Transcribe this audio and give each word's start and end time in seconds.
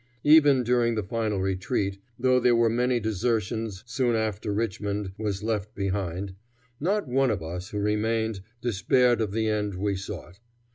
Even 0.23 0.63
during 0.63 0.95
the 0.95 1.03
final 1.03 1.39
retreat, 1.39 1.99
though 2.17 2.39
there 2.39 2.55
were 2.55 2.71
many 2.71 2.99
desertions 2.99 3.83
soon 3.85 4.15
after 4.15 4.51
Richmond 4.51 5.11
was 5.15 5.43
left 5.43 5.75
behind, 5.75 6.33
not 6.79 7.07
one 7.07 7.29
of 7.29 7.43
us 7.43 7.69
who 7.69 7.77
remained 7.77 8.41
despaired 8.61 9.21
of 9.21 9.31
the 9.31 9.47
end 9.47 9.75
we 9.75 9.95
sought. 9.95 10.39